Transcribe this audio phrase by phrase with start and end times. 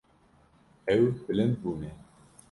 [0.95, 1.91] Ew bilind bûne.